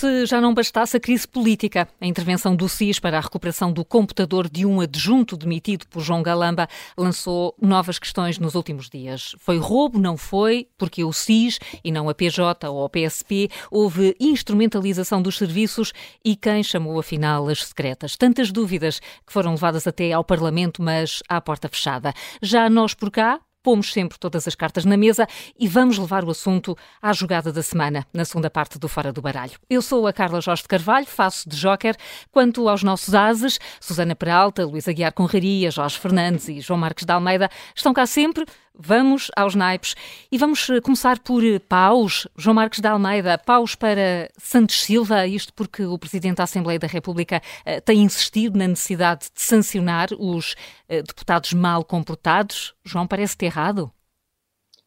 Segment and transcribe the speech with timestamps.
[0.00, 3.84] se já não bastasse a crise política, a intervenção do SIS para a recuperação do
[3.84, 6.66] computador de um adjunto demitido por João Galamba
[6.96, 9.36] lançou novas questões nos últimos dias.
[9.38, 9.98] Foi roubo?
[9.98, 10.68] Não foi?
[10.78, 15.92] Porque o SIS e não a PJ ou a PSP houve instrumentalização dos serviços
[16.24, 18.16] e quem chamou afinal as secretas?
[18.16, 22.14] Tantas dúvidas que foram levadas até ao Parlamento, mas à porta fechada.
[22.40, 25.26] Já nós por cá, pomos sempre todas as cartas na mesa
[25.58, 29.22] e vamos levar o assunto à jogada da semana, na segunda parte do Fora do
[29.22, 29.58] Baralho.
[29.68, 31.96] Eu sou a Carla Jorge de Carvalho, faço de Joker.
[32.30, 37.12] Quanto aos nossos ases, Susana Peralta, Luísa Guiar Conraria, Jorge Fernandes e João Marques de
[37.12, 38.44] Almeida, estão cá sempre
[38.82, 39.94] Vamos aos naipes
[40.32, 42.26] e vamos eh, começar por eh, paus.
[42.34, 46.86] João Marques da Almeida, paus para Santos Silva, isto porque o Presidente da Assembleia da
[46.86, 50.54] República uh, tem insistido na necessidade de sancionar os
[50.88, 52.74] deputados mal comportados.
[52.82, 53.92] João, parece-te errado?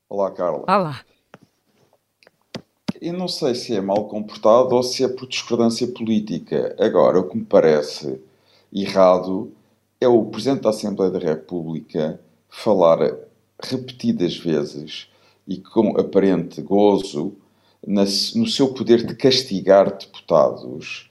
[0.10, 0.64] Olá, Carla.
[0.68, 1.02] Olá.
[3.00, 6.76] Eu não sei se é mal comportado ou se é por discordância política.
[6.80, 8.20] Agora, o que me parece
[8.74, 9.52] errado
[10.02, 12.20] é o Presidente da Assembleia da República
[12.50, 13.00] falar
[13.64, 15.08] repetidas vezes
[15.48, 17.36] e com aparente gozo
[17.86, 21.10] no seu poder de castigar deputados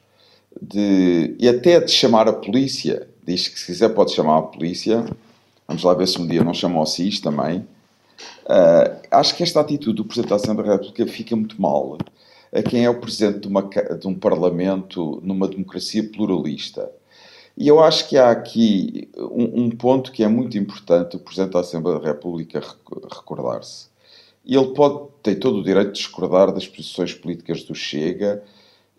[0.60, 3.08] de, e até de chamar a polícia.
[3.24, 5.04] Diz que se quiser pode chamar a polícia.
[5.68, 7.66] Vamos lá ver se um dia não chamam o SIS também.
[8.44, 11.98] Uh, acho que esta atitude do Presidente da Assembleia da República fica muito mal
[12.52, 16.90] a quem é o Presidente de, uma, de um Parlamento numa democracia pluralista.
[17.56, 21.52] E eu acho que há aqui um, um, ponto que é muito importante o Presidente
[21.52, 23.88] da Assembleia da República recordar-se.
[24.44, 28.42] Ele pode ter todo o direito de discordar das posições políticas do Chega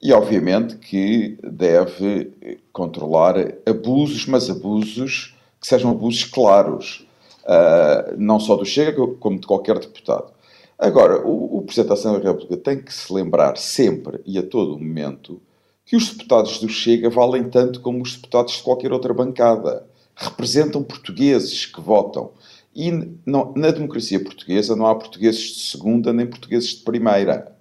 [0.02, 2.32] e, obviamente, que deve
[2.72, 7.08] controlar abusos, mas abusos que sejam abusos claros,
[7.44, 10.32] uh, não só do Chega, como de qualquer deputado.
[10.78, 14.44] Agora, o, o Presidente da Assembleia da República tem que se lembrar sempre e a
[14.44, 15.42] todo momento
[15.86, 19.86] que os deputados do Chega valem tanto como os deputados de qualquer outra bancada.
[20.16, 22.32] Representam portugueses que votam.
[22.76, 22.92] E
[23.26, 27.56] na democracia portuguesa não há portugueses de segunda nem portugueses de primeira.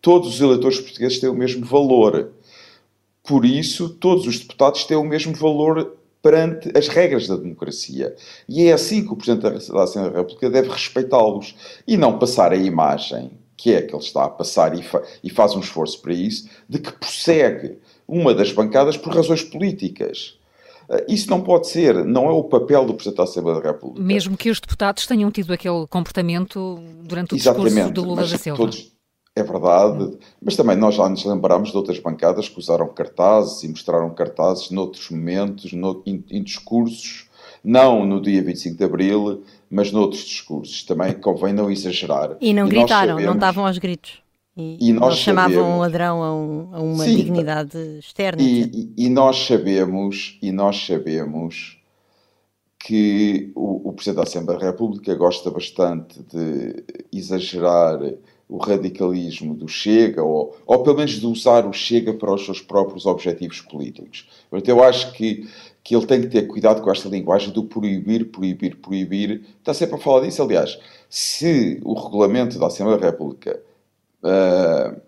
[0.00, 2.32] Todos os eleitores portugueses têm o mesmo valor.
[3.24, 8.14] Por isso, todos os deputados têm o mesmo valor perante as regras da democracia.
[8.48, 11.54] E é assim que o Presidente da Assembleia da República deve respeitá-los
[11.86, 15.30] e não passar a imagem que é que ele está a passar e, fa e
[15.30, 20.38] faz um esforço para isso, de que prossegue uma das bancadas por razões políticas.
[20.88, 24.04] Uh, isso não pode ser, não é o papel do Presidente da Assembleia da República.
[24.04, 28.38] Mesmo que os deputados tenham tido aquele comportamento durante o Exatamente, discurso do Lula da
[28.38, 28.58] Silva.
[28.58, 28.92] Todos,
[29.34, 30.18] é verdade, hum.
[30.42, 34.70] mas também nós já nos lembramos de outras bancadas que usaram cartazes e mostraram cartazes
[34.70, 37.30] noutros momentos, no, em, em discursos,
[37.64, 40.84] não no dia 25 de Abril, mas noutros discursos.
[40.84, 42.36] Também convém não exagerar.
[42.40, 44.22] E não e gritaram, sabemos, não estavam aos gritos.
[44.54, 48.42] E, e nós chamavam sabemos, um ladrão a, um, a uma sim, dignidade externa.
[48.42, 51.78] E, e, nós sabemos, e nós sabemos
[52.78, 57.98] que o, o Presidente da Assembleia da República gosta bastante de exagerar
[58.46, 62.60] o radicalismo do Chega, ou, ou pelo menos de usar o Chega para os seus
[62.60, 64.28] próprios objetivos políticos.
[64.50, 65.48] Portanto, eu acho que
[65.82, 69.42] que ele tem que ter cuidado com esta linguagem do proibir, proibir, proibir.
[69.58, 70.78] Está sempre a falar disso, aliás.
[71.08, 73.60] Se o regulamento da Assembleia da República
[74.22, 75.00] uh,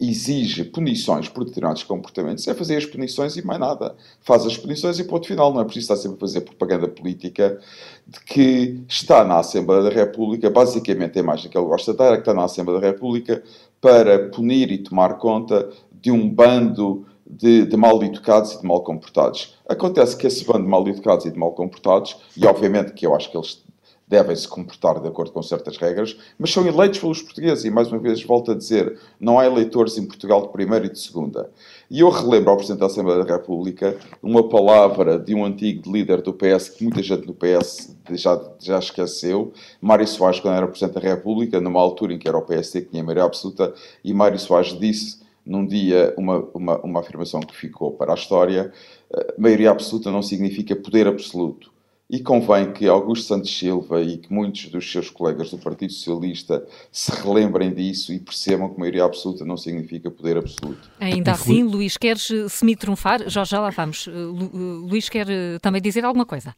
[0.00, 3.96] exige punições por determinados comportamentos, é fazer as punições e mais nada.
[4.20, 5.52] Faz as punições e ponto final.
[5.52, 7.58] Não é preciso estar sempre a fazer propaganda política
[8.06, 12.12] de que está na Assembleia da República, basicamente a imagem que ele gosta de dar
[12.12, 13.42] é que está na Assembleia da República
[13.80, 18.82] para punir e tomar conta de um bando de, de mal educados e de mal
[18.82, 19.56] comportados.
[19.68, 23.14] Acontece que esse bando de mal educados e de mal comportados, e obviamente que eu
[23.14, 23.64] acho que eles
[24.06, 27.90] devem se comportar de acordo com certas regras, mas são eleitos pelos portugueses, e mais
[27.90, 31.50] uma vez volto a dizer, não há eleitores em Portugal de primeira e de segunda.
[31.90, 36.20] E eu relembro ao Presidente da Assembleia da República uma palavra de um antigo líder
[36.20, 40.94] do PS, que muita gente do PS já, já esqueceu, Mário Soares, quando era Presidente
[40.94, 43.72] da República, numa altura em que era o PSD que tinha maioria absoluta,
[44.04, 48.72] e Mário Soares disse num dia uma, uma, uma afirmação que ficou para a história:
[49.10, 51.72] uh, maioria absoluta não significa poder absoluto.
[52.08, 56.64] E convém que Augusto Santos Silva e que muitos dos seus colegas do Partido Socialista
[56.92, 60.90] se relembrem disso e percebam que maioria absoluta não significa poder absoluto.
[61.00, 63.28] Ainda assim, Luís, queres eh, se me trunfar?
[63.28, 64.06] Já, já lá vamos.
[64.06, 65.26] Eh, Luís quer
[65.62, 66.54] também dizer alguma coisa?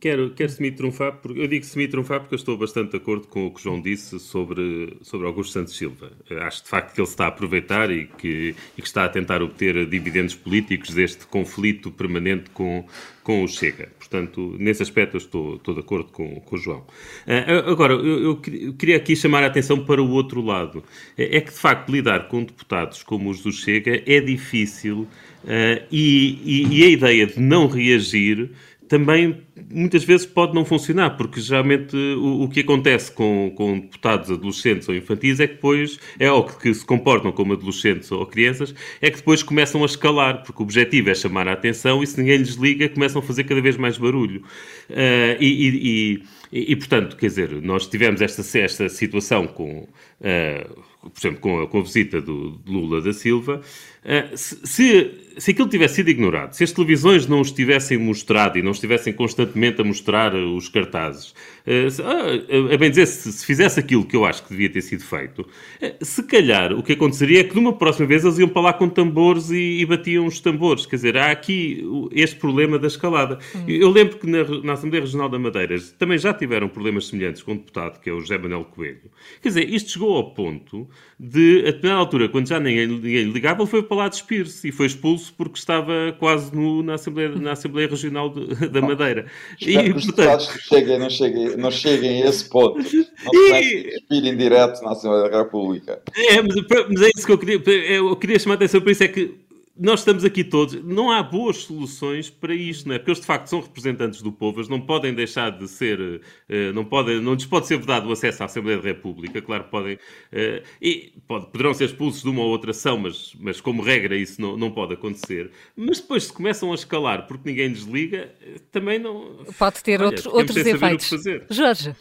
[0.00, 3.50] Quero, quero semi-trunfar, porque eu digo semi-trunfar porque eu estou bastante de acordo com o
[3.50, 6.12] que o João disse sobre, sobre Augusto Santos Silva.
[6.42, 9.40] Acho de facto que ele está a aproveitar e que, e que está a tentar
[9.40, 12.84] obter dividendos políticos deste conflito permanente com,
[13.22, 13.88] com o Chega.
[13.98, 16.80] Portanto, nesse aspecto eu estou, estou de acordo com, com o João.
[17.26, 18.36] Uh, agora, eu, eu,
[18.76, 20.84] queria aqui chamar a atenção para o outro lado.
[21.16, 25.08] É, é que, de facto, lidar com deputados como os do Chega é difícil
[25.44, 28.50] uh, e, e, e a ideia de não reagir
[28.88, 34.30] também muitas vezes pode não funcionar, porque geralmente o, o, que acontece com, com deputados
[34.30, 38.24] adolescentes ou infantis é que depois, é ou que, que, se comportam como adolescentes ou
[38.26, 42.06] crianças, é que depois começam a escalar, porque o objetivo é chamar a atenção e
[42.06, 44.42] se ninguém lhes liga, começam a fazer cada vez mais barulho.
[44.90, 46.22] Uh, e,
[46.52, 49.88] e, e, portanto, quer dizer, nós tivemos esta, esta situação com.
[50.20, 55.50] Uh, por exemplo, com a, com a visita do, Lula da Silva, uh, se, se
[55.50, 59.80] aquilo tivesse sido ignorado, se as televisões não os tivessem mostrado e não estivessem constantemente
[59.80, 61.34] a mostrar os cartazes,
[61.66, 65.40] a bem dizer, se, se, fizesse aquilo que eu acho que devia ter sido feito,
[65.40, 68.72] uh, se calhar o que aconteceria é que numa próxima vez eles iam para lá
[68.74, 70.84] com tambores e, e batiam os tambores.
[70.84, 71.82] Quer dizer, há aqui
[72.12, 73.38] este problema da escalada.
[73.54, 73.64] Hum.
[73.66, 77.52] Eu, lembro que na, na Assembleia Regional da Madeira também já tiveram problemas semelhantes com
[77.52, 79.10] um deputado, que é o José Manuel Coelho.
[79.40, 80.86] Quer dizer, isto chegou ao ponto
[81.18, 84.72] de, a determinada altura, quando já ninguém, ninguém ligava, ele foi para lá despir-se e
[84.72, 89.26] foi expulso porque estava quase nu na Assembleia, na Assembleia Regional de, da Madeira.
[89.60, 90.58] Espero e, portanto...
[90.60, 92.78] cheguem, não, cheguem, não cheguem a esse ponto.
[93.24, 93.84] Não e...
[93.84, 96.02] despirem direto na Assembleia da República.
[96.14, 96.54] É, mas,
[96.90, 97.62] mas é isso que eu queria,
[97.96, 99.43] eu queria chamar a atenção para isso, é que
[99.76, 102.98] nós estamos aqui todos, não há boas soluções para isto, não é?
[102.98, 106.70] Porque eles de facto são representantes do povo, eles não podem deixar de ser, eh,
[106.72, 109.70] não, podem, não lhes pode ser vedado o acesso à Assembleia da República, claro que
[109.70, 109.98] podem,
[110.30, 114.16] eh, e pode, poderão ser expulsos de uma ou outra ação, mas, mas como regra
[114.16, 115.50] isso não, não pode acontecer.
[115.76, 119.44] Mas depois se começam a escalar porque ninguém desliga, eh, também não...
[119.58, 121.10] Pode ter Olha, outro, outros efeitos.
[121.50, 121.96] Jorge,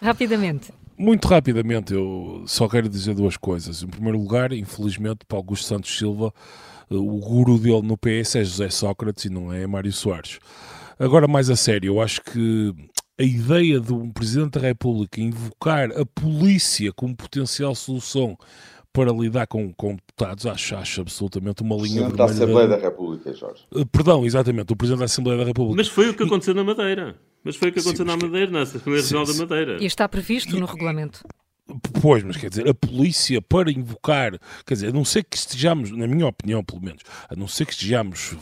[0.00, 0.72] rapidamente.
[0.96, 3.82] Muito rapidamente, eu só quero dizer duas coisas.
[3.82, 6.32] Em primeiro lugar, infelizmente, para Augusto Santos Silva
[6.90, 10.38] o guru dele no PS é José Sócrates e não é Mário Soares.
[10.98, 12.74] Agora, mais a sério, eu acho que
[13.18, 18.36] a ideia de um Presidente da República invocar a polícia como potencial solução
[18.92, 22.16] para lidar com, com deputados, acho, acho absolutamente uma linha vermelha.
[22.16, 23.62] da Assembleia da República, Jorge.
[23.70, 25.76] Uh, perdão, exatamente, o Presidente da Assembleia da República.
[25.76, 27.14] Mas foi o que aconteceu na Madeira.
[27.44, 29.76] Mas foi o que aconteceu sim, na Madeira, na Assembleia Regional da Madeira.
[29.82, 31.24] E está previsto no regulamento.
[32.00, 35.90] Pois, mas quer dizer, a polícia para invocar, quer dizer, a não ser que estejamos,
[35.90, 38.36] na minha opinião pelo menos, a não ser que estejamos,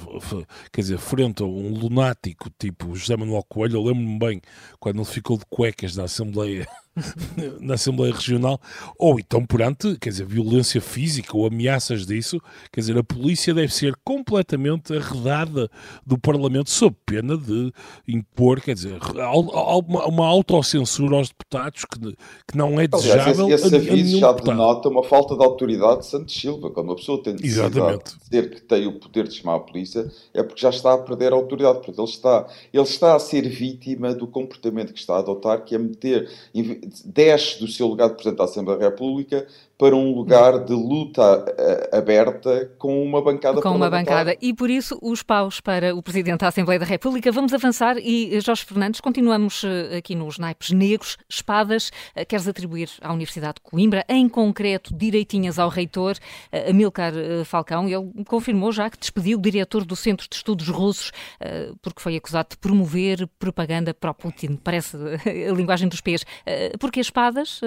[0.71, 4.43] quer dizer, frente a um lunático tipo José Manuel Coelho, eu lembro-me bem
[4.79, 6.69] quando ele ficou de cuecas na Assembleia
[7.61, 8.61] na Assembleia Regional,
[8.99, 12.41] ou então perante, quer dizer, violência física ou ameaças disso,
[12.73, 15.71] quer dizer, a polícia deve ser completamente arredada
[16.07, 17.73] do Parlamento sob pena de
[18.07, 18.99] impor, quer dizer,
[19.87, 22.17] uma autocensura aos deputados que,
[22.49, 23.47] que não é desejável.
[23.47, 24.57] Aliás, esse, esse aviso já deputado.
[24.57, 26.71] denota uma falta de autoridade de Santos Silva.
[26.71, 27.75] Quando uma pessoa tem necessidade
[28.05, 30.99] de dizer que tem o poder de chamar a polícia, é porque já está a
[30.99, 31.79] perder a autoridade.
[31.79, 35.75] Porque ele está, ele está a ser vítima do comportamento que está a adotar, que
[35.75, 36.31] é meter
[37.05, 39.47] desce do seu lugar de Presidente da Assembleia da República
[39.85, 44.35] para um lugar de luta uh, aberta com uma bancada Com uma bancada.
[44.41, 47.31] E por isso os paus para o Presidente da Assembleia da República.
[47.31, 51.91] Vamos avançar e, Jorge Fernandes, continuamos uh, aqui nos naipes negros, espadas.
[52.27, 56.17] Queres atribuir à Universidade de Coimbra, em concreto, direitinhas ao reitor
[56.67, 57.13] Amilcar
[57.45, 57.87] Falcão.
[57.87, 61.13] Ele confirmou já que despediu o diretor do Centro de Estudos Russos
[61.83, 64.57] porque foi acusado de promover propaganda pró-Putin.
[64.57, 64.97] Parece
[65.51, 66.25] a linguagem dos pés.
[66.81, 67.61] Porque espadas?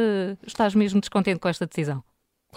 [0.46, 2.07] Estás mesmo descontente com esta decisão?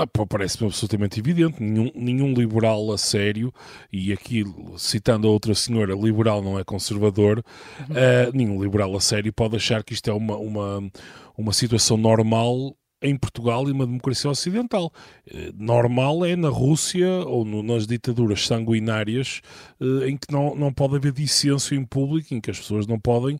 [0.01, 1.63] Ah, Parece-me absolutamente evidente.
[1.63, 3.53] Nenhum, nenhum liberal a sério,
[3.93, 4.45] e aqui
[4.79, 7.45] citando a outra senhora, liberal não é conservador,
[7.81, 7.85] uhum.
[7.85, 10.91] uh, nenhum liberal a sério pode achar que isto é uma, uma,
[11.37, 14.91] uma situação normal em Portugal e uma democracia ocidental.
[15.31, 19.43] Uh, normal é na Rússia ou no, nas ditaduras sanguinárias
[19.81, 22.99] uh, em que não, não pode haver dissenso em público, em que as pessoas não
[22.99, 23.39] podem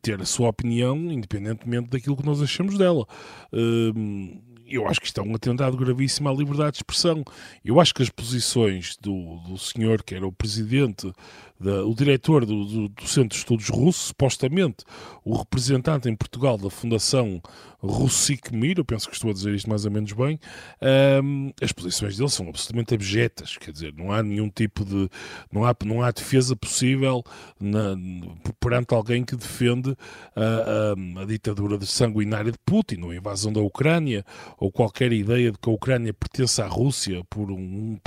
[0.00, 3.06] ter a sua opinião independentemente daquilo que nós achamos dela
[4.70, 7.24] eu acho que isto é um atentado gravíssimo à liberdade de expressão.
[7.64, 11.12] Eu acho que as posições do, do senhor, que era o presidente,
[11.60, 14.84] da, o diretor do, do, do, Centro de Estudos Russo, supostamente
[15.22, 17.42] o representante em Portugal da Fundação
[17.82, 20.38] Russikmir, eu penso que estou a dizer isto mais ou menos bem,
[21.22, 25.08] um, as posições dele são absolutamente abjetas, quer dizer, não há nenhum tipo de.
[25.52, 27.22] não há, não há defesa possível
[27.58, 27.96] na,
[28.58, 29.96] perante alguém que defende
[30.36, 34.24] a, a, a ditadura de sanguinária de Putin, ou a invasão da Ucrânia,
[34.58, 37.98] ou qualquer ideia de que a Ucrânia pertence à Rússia por, um,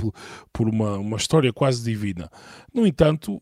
[0.52, 2.30] por uma, uma história quase divina.
[2.74, 3.42] No entanto,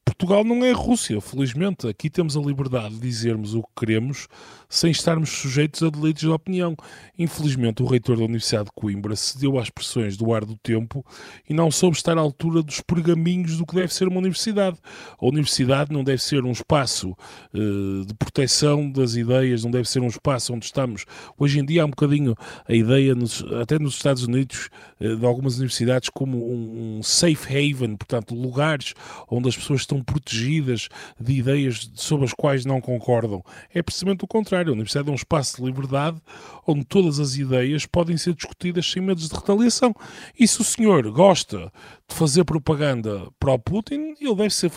[0.03, 1.87] Portugal não é Rússia, felizmente.
[1.87, 4.27] Aqui temos a liberdade de dizermos o que queremos
[4.67, 6.75] sem estarmos sujeitos a delitos de opinião.
[7.19, 11.05] Infelizmente, o reitor da Universidade de Coimbra cedeu às pressões do ar do tempo
[11.47, 14.77] e não soube estar à altura dos pergaminhos do que deve ser uma universidade.
[15.19, 17.11] A universidade não deve ser um espaço
[17.53, 21.05] uh, de proteção das ideias, não deve ser um espaço onde estamos.
[21.37, 22.33] Hoje em dia há um bocadinho
[22.67, 27.47] a ideia, nos, até nos Estados Unidos, uh, de algumas universidades como um, um safe
[27.49, 28.93] haven, portanto, lugares
[29.29, 30.89] onde as pessoas estão protegidas
[31.19, 33.43] de ideias sobre as quais não concordam.
[33.73, 34.69] É precisamente o contrário.
[34.69, 36.21] A universidade é um espaço de liberdade
[36.65, 39.95] onde todas as ideias podem ser discutidas sem medos de retaliação.
[40.39, 41.71] E se o senhor gosta
[42.13, 44.71] fazer propaganda para o Putin, ele deve ser,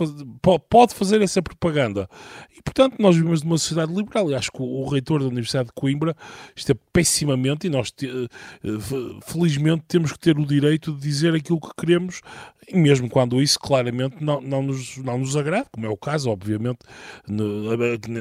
[0.69, 2.09] pode fazer essa propaganda.
[2.57, 4.31] E, portanto, nós vivemos numa sociedade liberal.
[4.31, 6.17] E acho que o, reitor da Universidade de Coimbra
[6.55, 8.29] está pessimamente e nós, eh,
[9.27, 12.21] felizmente, temos que ter o direito de dizer aquilo que queremos,
[12.73, 16.79] mesmo quando isso claramente não, não, nos, não nos agrada, como é o caso, obviamente,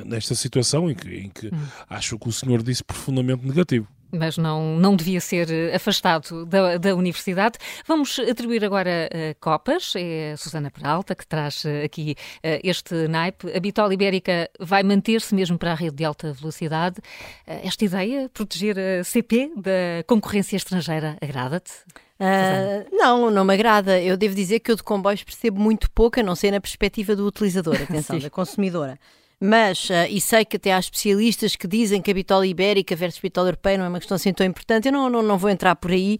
[0.05, 1.67] nesta situação em que, em que hum.
[1.89, 6.77] acho que o senhor disse profundamente negativo mas não, não devia ser eh, afastado da,
[6.77, 7.57] da universidade.
[7.87, 9.93] Vamos atribuir agora uh, copas.
[9.95, 13.51] É a Susana Peralta que traz uh, aqui uh, este naipe.
[13.55, 17.01] A Bitola Ibérica vai manter-se mesmo para a rede de alta velocidade.
[17.45, 21.71] esta ideia, proteger a CP da concorrência estrangeira, agrada-te?
[22.19, 23.99] Uh, não, não me agrada.
[23.99, 27.15] Eu devo dizer que eu de comboios percebo muito pouco, a não ser na perspectiva
[27.15, 28.97] do utilizador, atenção, da consumidora.
[29.45, 33.19] Mas, uh, e sei que até há especialistas que dizem que a bitola ibérica versus
[33.19, 35.75] bitola europeia não é uma questão assim tão importante, eu não, não, não vou entrar
[35.75, 36.17] por aí,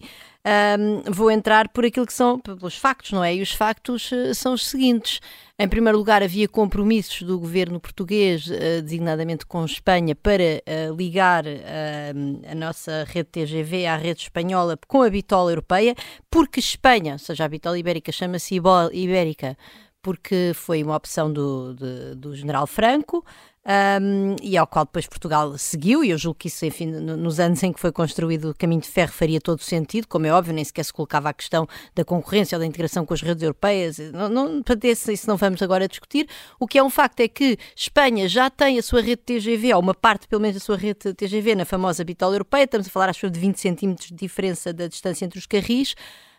[1.10, 3.34] vou entrar por aquilo que são pelos factos, não é?
[3.34, 5.20] E os factos uh, são os seguintes.
[5.58, 11.44] Em primeiro lugar, havia compromissos do governo português, uh, designadamente com Espanha, para uh, ligar
[11.46, 15.94] a nossa rede TGV à rede espanhola com a bitola europeia,
[16.30, 18.60] porque Espanha, ou seja, a bitola ibérica chama-se
[18.92, 19.56] Ibérica,
[20.04, 23.24] porque foi uma opção do, de, do general Franco.
[23.66, 27.62] Um, e ao qual depois Portugal seguiu, e eu julgo que isso, enfim, nos anos
[27.62, 30.52] em que foi construído o caminho de ferro faria todo o sentido, como é óbvio,
[30.52, 33.96] nem sequer se colocava a questão da concorrência ou da integração com as redes europeias,
[34.12, 34.62] não, não,
[35.10, 36.28] isso não vamos agora discutir.
[36.60, 39.80] O que é um facto é que Espanha já tem a sua rede TGV, ou
[39.80, 43.08] uma parte pelo menos da sua rede TGV, na famosa bitola europeia, estamos a falar
[43.08, 45.94] acho de 20 centímetros de diferença da distância entre os carris,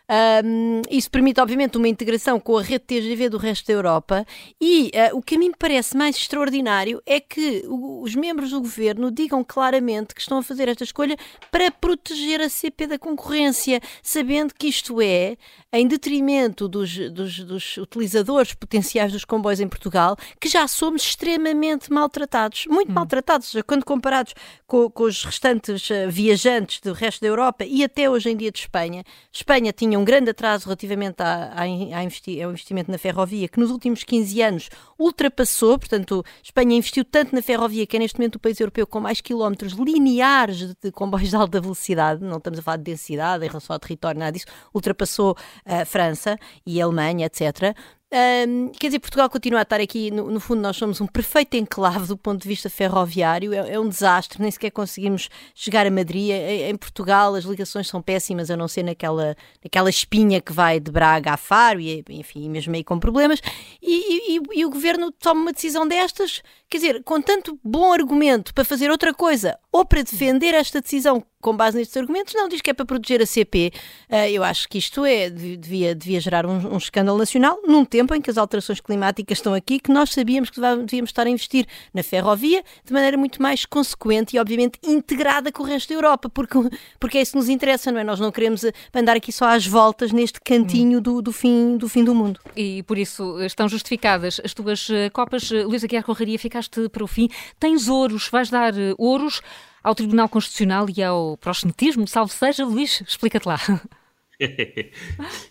[0.08, 4.24] um, isso permite, obviamente, uma integração com a rede TGV do resto da Europa
[4.60, 8.60] e uh, o que a mim me parece mais extraordinário é que os membros do
[8.60, 11.16] governo digam claramente que estão a fazer esta escolha
[11.50, 15.36] para proteger a CP da concorrência, sabendo que isto é
[15.72, 21.92] em detrimento dos, dos, dos utilizadores potenciais dos comboios em Portugal, que já somos extremamente
[21.92, 22.94] maltratados, muito hum.
[22.94, 24.34] maltratados, quando comparados
[24.66, 28.52] com, com os restantes uh, viajantes do resto da Europa e até hoje em dia
[28.52, 29.02] de Espanha.
[29.32, 33.58] Espanha tinha tinha um grande atraso relativamente à, à investi ao investimento na ferrovia, que
[33.58, 38.36] nos últimos 15 anos ultrapassou, portanto, Espanha investiu tanto na ferrovia que é neste momento
[38.36, 42.62] o país europeu com mais quilómetros lineares de comboios de alta velocidade, não estamos a
[42.62, 47.26] falar de densidade em relação ao território, nada disso, ultrapassou a França e a Alemanha,
[47.26, 47.74] etc.
[48.16, 51.54] Um, quer dizer, Portugal continua a estar aqui, no, no, fundo, nós somos um perfeito
[51.54, 55.90] enclave do ponto de vista ferroviário, é, é um desastre, nem sequer conseguimos chegar a
[55.90, 56.30] Madrid.
[56.30, 60.80] Em, em, Portugal, as ligações são péssimas, a não ser naquela, naquela espinha que vai
[60.80, 63.42] de Braga a Faro, e enfim, mesmo aí com problemas.
[63.82, 68.54] E, e, e o governo toma uma decisão destas, quer dizer, com tanto bom argumento
[68.54, 72.60] para fazer outra coisa ou para defender esta decisão com base nestes argumentos, não, diz
[72.60, 73.72] que é para proteger a CP.
[74.10, 78.14] Ah, eu acho que isto é, devia, devia gerar um, um, escândalo nacional num tempo
[78.14, 81.66] em que as alterações climáticas estão aqui, que nós sabíamos que devíamos estar a investir
[81.94, 86.28] na ferrovia de maneira muito mais consequente e, obviamente, integrada com o resto da Europa,
[86.28, 86.58] porque,
[86.98, 88.04] porque é isso que nos interessa, não é?
[88.04, 88.64] Nós não queremos
[88.94, 92.40] andar aqui só às voltas neste cantinho do, do, fim, do fim do mundo.
[92.56, 95.50] E por isso estão justificadas as tuas eh, copas.
[95.50, 97.28] Luísa Guerra Correria, ficaste para o fim.
[97.58, 99.40] Tens ouros, vais dar eh, ouros
[99.86, 103.56] ao Tribunal Constitucional e ao proxenetismo, salvo seja, Luís, explica-te lá.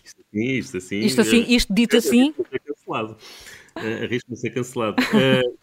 [0.04, 0.98] isto assim, isto assim.
[0.98, 2.34] Isto assim, isto dito assim.
[2.66, 3.16] Cancelado.
[3.76, 5.02] Uh, Arrisco-me a ser cancelado.
[5.02, 5.56] Uh,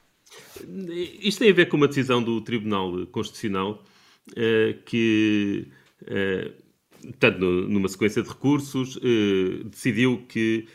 [1.22, 3.84] isto tem a ver com uma decisão do Tribunal Constitucional
[4.32, 5.68] uh, que,
[7.03, 9.00] portanto, numa sequência de recursos,
[9.65, 10.68] decidiu que,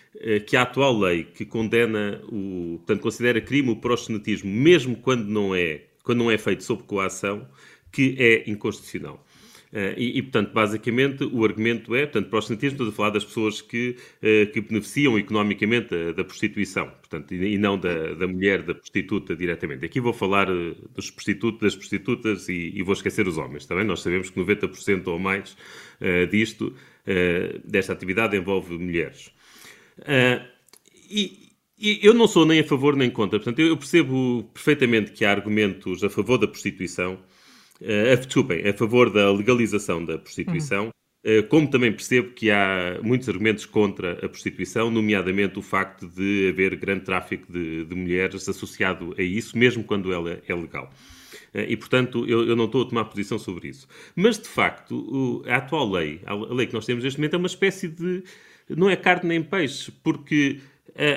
[0.47, 5.53] que a atual lei que condena o, portanto, considera crime o proxenetismo, mesmo quando não
[5.53, 7.45] é, quando não é feito sob coação,
[7.93, 9.25] que é inconstitucional.
[9.73, 13.61] Uh, e, e, portanto, basicamente, o argumento é, portanto, proxenetismo, estamos a falar das pessoas
[13.61, 18.63] que, uh, que beneficiam economicamente da, da prostituição, portanto, e, e não da, da, mulher,
[18.63, 19.85] da prostituta diretamente.
[19.85, 23.85] Aqui vou falar dos prostitutos, das prostitutas e, e, vou esquecer os homens, também.
[23.85, 25.57] Nós sabemos que 90% ou mais
[26.31, 26.75] disto,
[27.65, 29.31] desta atividade, envolve mulheres.
[31.09, 33.39] e Eu não sou nem a favor nem contra.
[33.39, 37.19] Portanto, eu percebo perfeitamente que há argumentos a favor da prostituição,
[37.81, 40.91] uh, desculpem, a favor da legalização da prostituição,
[41.25, 41.39] uhum.
[41.39, 46.49] uh, como também percebo que há muitos argumentos contra a prostituição, nomeadamente o facto de
[46.51, 50.91] haver grande tráfico de, de mulheres associado a isso, mesmo quando ela é legal.
[51.55, 53.87] Uh, e, portanto, eu, eu, não estou a tomar posição sobre isso.
[54.15, 57.39] Mas, de facto, o, a atual lei, a lei que nós temos neste momento, é
[57.39, 58.23] uma espécie de.
[58.69, 60.61] não é carne nem peixe, porque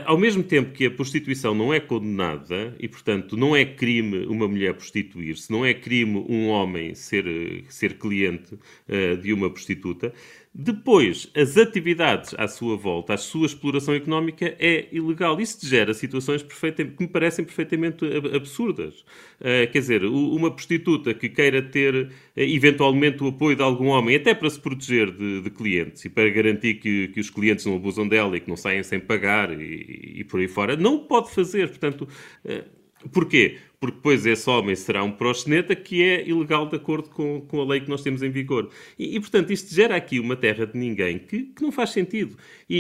[0.06, 4.48] ao mesmo tempo que a prostituição não é condenada e, portanto, não é crime uma
[4.48, 7.26] mulher prostituir-se, não é crime um homem ser,
[7.68, 10.14] ser cliente uh, de uma prostituta,
[10.54, 15.40] depois, as atividades à sua volta, a sua exploração económica é ilegal.
[15.40, 18.06] Isso gera situações que me parecem perfeitamente
[18.36, 19.00] absurdas.
[19.40, 24.18] Uh, quer dizer, uma prostituta que queira ter uh, eventualmente o apoio de algum homem,
[24.18, 27.78] até para se proteger de, de clientes e para garantir que, que, os clientes não
[27.78, 31.32] abusam dela e que não saem sem pagar e, e por aí fora, não pode
[31.32, 31.70] fazer.
[31.70, 32.06] Portanto,
[32.44, 32.81] uh,
[33.12, 33.58] porquê?
[33.82, 37.66] porque depois esse homem será um proxeneta que é ilegal de acordo com, com a
[37.66, 38.70] lei que nós temos em vigor.
[38.98, 42.38] E, e portanto, isto gera aqui uma terra de ninguém que, que não faz sentido.
[42.70, 42.78] E,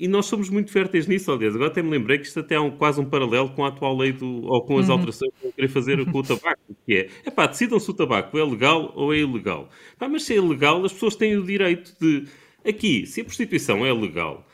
[0.00, 1.54] e, e, nós somos muito férteis nisso, aliás.
[1.54, 3.96] Agora até me lembrei que isto até é um, quase um paralelo com a atual
[3.96, 4.94] lei do, ou com as uhum.
[4.94, 7.94] alterações que eu queria fazer com o tabaco, que é, é pá, decidam se o
[7.94, 9.70] tabaco é legal ou é ilegal.
[9.96, 12.24] Pá, mas se é ilegal, as pessoas têm o direito de...
[12.66, 14.44] Aqui, se a prostituição é legal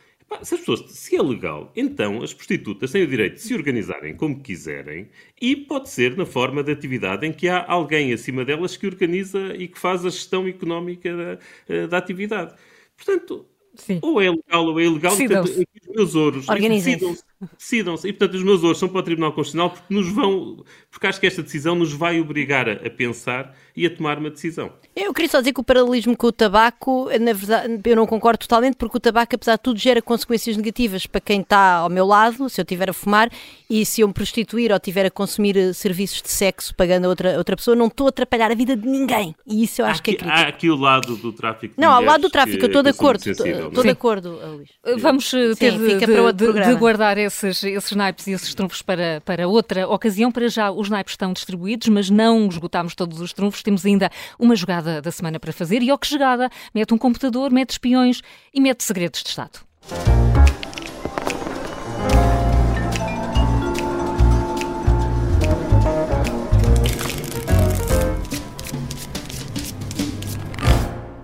[0.43, 4.15] se as pessoas, se é legal, então as prostitutas têm o direito de se organizarem
[4.17, 5.09] como quiserem
[5.41, 9.55] e pode ser na forma de atividade em que há alguém acima delas que organiza
[9.57, 12.55] e que faz a gestão económica da, eh, da atividade.
[12.97, 13.99] Portanto, Sim.
[14.03, 17.25] ou é legal ou é ilegal, portanto, os meus ouros decidam-se
[17.59, 18.09] decidam-se.
[18.09, 21.21] E, portanto, os meus hoje são para o Tribunal Constitucional porque nos vão, porque acho
[21.21, 24.73] que esta decisão nos vai obrigar a, a, pensar e a tomar uma decisão.
[24.95, 28.39] Eu queria só dizer que o paralelismo com o tabaco, na verdade, eu não concordo
[28.39, 32.07] totalmente, porque o tabaco, apesar de tudo, gera consequências negativas para quem está ao meu
[32.07, 33.31] lado, se eu estiver a fumar,
[33.69, 37.09] e se eu me prostituir ou estiver a consumir eh, serviços de sexo pagando a
[37.09, 39.35] outra, outra pessoa, não estou a atrapalhar a vida de ninguém.
[39.47, 40.47] E isso eu acho aqui, que é crítico.
[40.47, 43.31] Há aqui o lado do tráfico Não, ao lado do tráfico, eu estou de acordo.
[43.31, 44.71] Estou de acordo, Luís.
[45.01, 49.21] Vamos eh, ter Sim, de, de, de, guardar esses, esses naipes e esses trunfos para,
[49.25, 50.31] para outra ocasião.
[50.31, 53.63] Para já, os naipes estão distribuídos, mas não esgotámos todos os trunfos.
[53.63, 55.83] Temos ainda uma jogada da semana para fazer.
[55.83, 56.51] E, ó, que jogada!
[56.75, 58.21] Mete um computador, mete espiões
[58.53, 59.61] e mete segredos de Estado.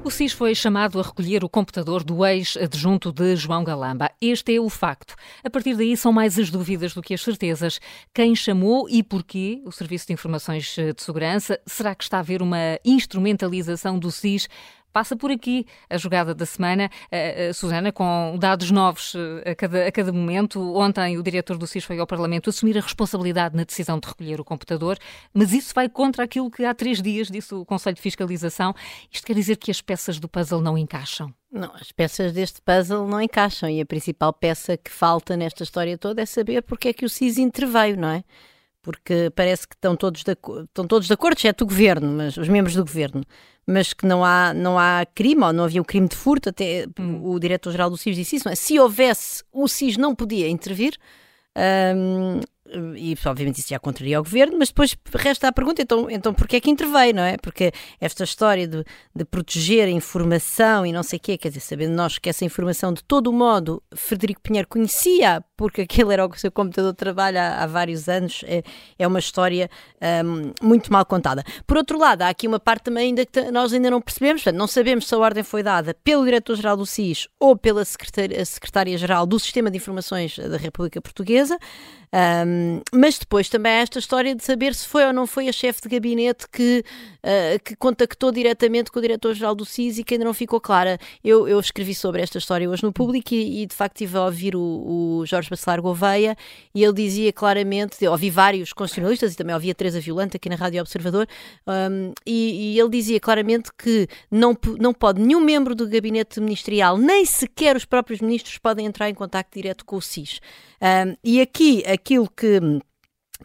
[0.06, 4.08] O SIS foi chamado a recolher o computador do ex-adjunto de João Galamba.
[4.20, 5.16] Este é o facto.
[5.42, 7.80] A partir daí são mais as dúvidas do que as certezas.
[8.14, 11.58] Quem chamou e porquê o Serviço de Informações de Segurança?
[11.66, 14.48] Será que está a haver uma instrumentalização do SIS
[14.96, 16.90] passa por aqui a jogada da semana.
[17.12, 20.74] Uh, uh, Susana, com dados novos uh, a, cada, a cada momento.
[20.74, 24.40] Ontem o diretor do SIS foi ao Parlamento assumir a responsabilidade na decisão de recolher
[24.40, 24.96] o computador,
[25.34, 28.74] mas isso vai contra aquilo que há três dias disse o Conselho de Fiscalização.
[29.12, 31.30] Isto quer dizer que as peças do puzzle não encaixam?
[31.52, 35.98] Não, as peças deste puzzle não encaixam e a principal peça que falta nesta história
[35.98, 38.24] toda é saber porque é que o SIS interveio, não é?
[38.86, 42.48] porque parece que estão todos de, estão todos de acordo, exceto o governo, mas os
[42.48, 43.24] membros do governo,
[43.66, 46.86] mas que não há, não há crime, ou não havia um crime de furto, até
[46.98, 47.20] hum.
[47.24, 48.54] o diretor-geral do SIS disse isso, é?
[48.54, 50.96] se houvesse, o SIS não podia intervir,
[51.96, 52.40] um,
[52.96, 56.56] e obviamente isso já contraria o governo, mas depois resta a pergunta, então, então porquê
[56.56, 57.36] é que interveio, não é?
[57.36, 61.60] Porque esta história de, de proteger a informação e não sei o quê, quer dizer,
[61.60, 66.34] sabendo nós que essa informação de todo modo Frederico Pinheiro conhecia, porque aquele era o
[66.34, 68.62] seu computador de trabalho há, há vários anos, é,
[68.98, 69.70] é uma história
[70.24, 71.44] um, muito mal contada.
[71.66, 74.58] Por outro lado, há aqui uma parte também ainda que nós ainda não percebemos, portanto,
[74.58, 79.38] não sabemos se a ordem foi dada pelo Diretor-Geral do SIS ou pela Secretária-Geral do
[79.38, 81.58] Sistema de Informações da República Portuguesa,
[82.16, 85.52] um, mas depois também há esta história de saber se foi ou não foi a
[85.52, 86.82] chefe de gabinete que,
[87.26, 90.98] uh, que contactou diretamente com o diretor-geral do SIS e que ainda não ficou clara.
[91.24, 94.24] Eu, eu escrevi sobre esta história hoje no público e, e de facto estive a
[94.24, 96.36] ouvir o, o, Jorge Bacelar Gouveia
[96.74, 100.48] e ele dizia claramente, eu ouvi vários constitucionalistas e também ouvi a Teresa Violante aqui
[100.48, 101.26] na Rádio Observador,
[101.66, 106.96] um, e, e, ele dizia claramente que não, não pode nenhum membro do gabinete ministerial,
[106.96, 110.40] nem sequer os próprios ministros, podem entrar em contato direto com o SIS.
[110.80, 112.60] Um, e aqui, aquilo que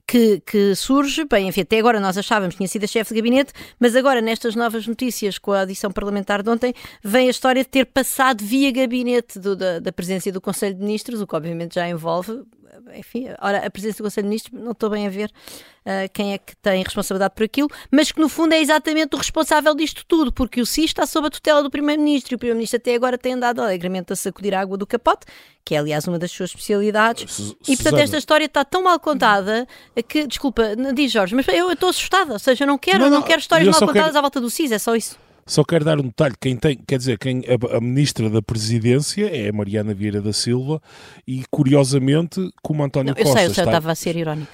[0.07, 3.21] que, que, surge, bem, enfim, até agora nós achávamos que tinha sido a chefe de
[3.21, 6.73] gabinete, mas agora nestas novas notícias com a audição parlamentar de ontem,
[7.03, 10.81] vem a história de ter passado via gabinete do, da, da presidência do Conselho de
[10.81, 12.43] Ministros, o que obviamente já envolve
[12.95, 15.31] enfim, ora, a presidência do Conselho de Ministros, não estou bem a ver
[15.85, 19.17] uh, quem é que tem responsabilidade por aquilo, mas que no fundo é exatamente o
[19.17, 22.77] responsável disto tudo, porque o SIS está sob a tutela do Primeiro-Ministro e o Primeiro-Ministro
[22.77, 25.25] até agora tem andado alegremente a sacudir a água do capote,
[25.63, 27.55] que é aliás uma das suas especialidades.
[27.67, 29.67] e portanto esta história está tão mal contada
[30.07, 33.17] que, desculpa, diz Jorge, mas eu estou assustada, ou seja, eu não quero, não, não,
[33.17, 34.17] não quero histórias mal contadas quero...
[34.17, 35.17] à volta do SIS, é só isso.
[35.45, 39.25] Só quero dar um detalhe: quem tem, quer dizer, quem, a, a, ministra da Presidência
[39.25, 40.81] é a Mariana Vieira da Silva,
[41.27, 43.43] e curiosamente, como António não, Costa.
[43.43, 44.51] Eu sei, eu estava a ser irónico.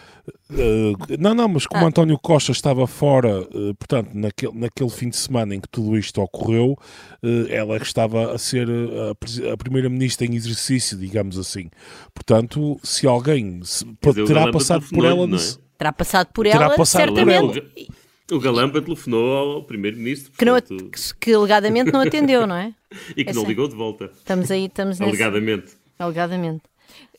[0.49, 1.87] Uh, não, não, mas como ah.
[1.87, 6.21] António Costa estava fora, uh, portanto, naquele, naquele fim de semana em que tudo isto
[6.21, 6.77] ocorreu,
[7.23, 11.69] uh, ela estava a ser a, a primeira-ministra em exercício, digamos assim.
[12.13, 13.85] Portanto, se alguém se,
[14.25, 15.25] terá passado por ela.
[15.25, 15.39] É?
[15.77, 17.47] Terá passado por terá ela, passado certamente.
[17.47, 17.87] Por ela.
[18.29, 20.33] O Galamba telefonou ao primeiro-ministro.
[20.33, 20.89] Que, portanto...
[20.89, 22.73] que, que, alegadamente não atendeu, não é?
[23.15, 24.11] e que é não ligou de volta.
[24.17, 25.09] Estamos aí, estamos nesse...
[25.09, 25.77] Alegadamente.
[25.97, 26.63] Alegadamente.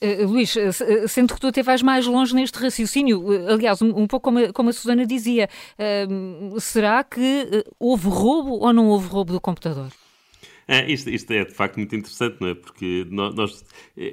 [0.02, 3.88] Uh, Luís, uh, sendo que tu até vais mais longe neste raciocínio, uh, aliás, um,
[3.88, 5.48] um, pouco como a, como a Susana dizia,
[6.60, 9.90] será que houve roubo ou não houve roubo do computador?
[10.70, 12.54] Ah, isto, isto, é de facto muito interessante, não é?
[12.54, 13.64] Porque nós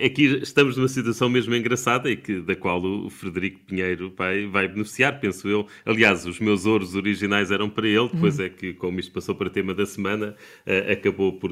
[0.04, 4.68] aqui estamos numa situação mesmo engraçada e que, da qual o Frederico Pinheiro vai, vai
[4.70, 5.68] beneficiar, penso eu.
[5.86, 8.46] Aliás, os meus ouros originais eram para ele, depois uhum.
[8.46, 10.34] é que, como isto passou para tema da semana,
[10.66, 11.52] uh, acabou por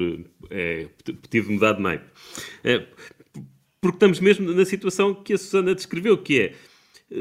[0.50, 0.88] é,
[1.28, 2.06] tive mudado de naipe.
[2.64, 2.86] Uh,
[3.80, 6.54] porque estamos mesmo na situação que a Susana descreveu, que é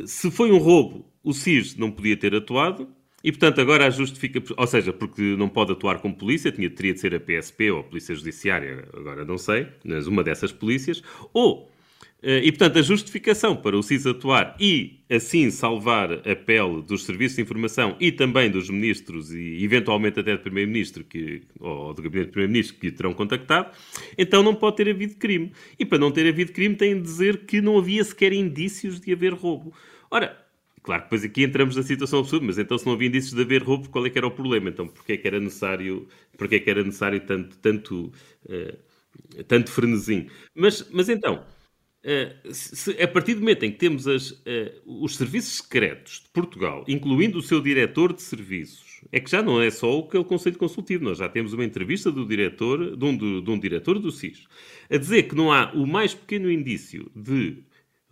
[0.06, 2.88] se foi um roubo, o SIS não podia ter atuado,
[3.23, 6.93] e, portanto, agora a justifica, ou seja, porque não pode atuar como polícia, tinha, teria
[6.93, 11.01] de ser a PSP ou a Polícia Judiciária, agora não sei, mas uma dessas polícias,
[11.33, 11.71] ou,
[12.21, 17.05] eh, e portanto, a justificação para o SIS atuar e, assim, salvar a pele dos
[17.05, 21.05] serviços de informação e também dos ministros e, eventualmente, até do Primeiro-Ministro,
[21.62, 23.71] ou do Gabinete do Primeiro-Ministro, que terão contactado,
[24.17, 25.53] então não pode ter havido crime.
[25.79, 29.13] E para não ter havido crime, tem de dizer que não havia sequer indícios de
[29.13, 29.73] haver roubo.
[30.12, 30.42] Ora,
[30.84, 33.41] Claro que depois aqui entramos na situação absurda, mas então se não havia indícios de
[33.41, 34.69] haver roubo, qual é que era o problema?
[34.69, 38.12] Então porquê é que era necessário, porquê é que era necessário tanto, tanto,
[38.46, 40.28] uh, tanto frenesim?
[40.54, 41.46] Mas, mas então,
[42.04, 44.43] uh, se, a partir do momento em que temos as, uh,
[44.86, 49.62] os serviços secretos de Portugal, incluindo o seu diretor de serviços, é que já não
[49.62, 53.50] é só aquele conselho consultivo, nós já temos uma entrevista do diretor, de um, de
[53.50, 54.48] um diretor do SIS,
[54.89, 57.63] a dizer que não há o mais pequeno indício de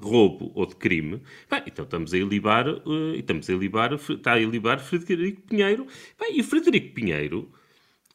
[0.07, 4.39] roubo ou de crime, bem, então estamos a ilibar, uh, estamos a ilibar, está a
[4.39, 5.87] ilibar Frederico Pinheiro.
[6.19, 7.51] Bem, e Frederico Pinheiro,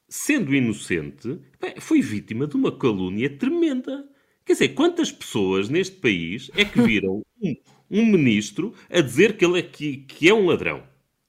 [0.08, 4.08] sendo inocente, bem, foi vítima de uma calúnia tremenda.
[4.44, 7.54] Quer dizer, quantas pessoas neste país é que viram um,
[7.90, 10.84] um ministro a dizer que ele é, que, que é um ladrão?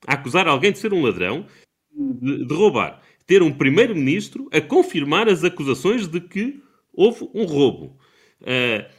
[0.06, 1.46] A acusar alguém de ser um ladrão,
[1.91, 3.02] de, de roubar.
[3.26, 6.62] Ter um primeiro-ministro a confirmar as acusações de que
[6.93, 7.98] houve um roubo.
[8.41, 8.96] Uh,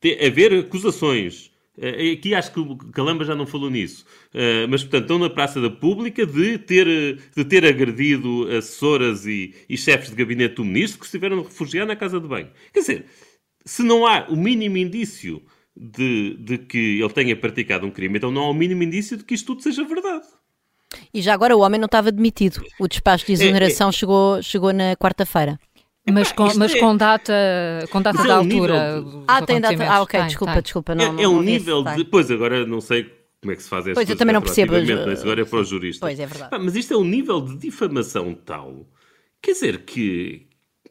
[0.00, 1.50] ter, haver acusações.
[1.78, 5.30] Uh, aqui acho que o Calamba já não falou nisso, uh, mas portanto estão na
[5.30, 10.64] praça da pública de ter, de ter agredido assessoras e, e chefes de gabinete do
[10.64, 12.50] ministro que estiveram a refugiar na casa de banho.
[12.72, 13.06] Quer dizer,
[13.64, 15.42] se não há o mínimo indício
[15.76, 19.24] de, de que ele tenha praticado um crime, então não há o mínimo indício de
[19.24, 20.26] que isto tudo seja verdade.
[21.14, 22.62] E já agora o homem não estava demitido.
[22.78, 23.92] O despacho de exoneração é, é...
[23.92, 25.58] Chegou, chegou na quarta-feira.
[26.08, 26.78] Mas com, mas é...
[26.78, 27.32] com data,
[27.90, 29.02] com data da é um altura.
[29.02, 29.24] De...
[29.28, 29.84] Ah, tem data.
[29.84, 30.62] Ah, ok, tem, desculpa, tem.
[30.62, 30.94] desculpa.
[30.94, 32.04] Não, é, é um nível de.
[32.04, 33.04] Pois agora não sei
[33.40, 34.72] como é que se faz esta Pois eu também não percebo.
[35.06, 36.06] Mas agora é para o jurista.
[36.06, 36.64] Pois é verdade.
[36.64, 38.86] mas isto é um nível de difamação tal.
[39.42, 40.46] Quer dizer que.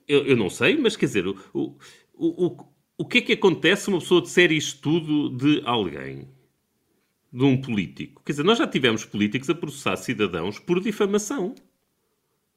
[0.07, 1.77] Eu, eu não sei, mas quer dizer, o, o,
[2.17, 2.57] o,
[2.97, 6.27] o que é que acontece se uma pessoa disser isto tudo de alguém?
[7.31, 8.23] De um político?
[8.25, 11.53] Quer dizer, nós já tivemos políticos a processar cidadãos por difamação.